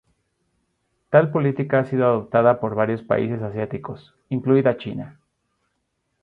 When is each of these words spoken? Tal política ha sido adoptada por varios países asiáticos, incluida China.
Tal 1.11 1.29
política 1.31 1.77
ha 1.77 1.85
sido 1.85 2.07
adoptada 2.07 2.59
por 2.59 2.73
varios 2.73 3.03
países 3.03 3.39
asiáticos, 3.43 4.15
incluida 4.29 4.77
China. 4.77 5.19